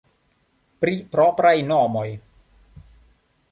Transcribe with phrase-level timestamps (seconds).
[0.85, 2.07] Pri propraj nomoj.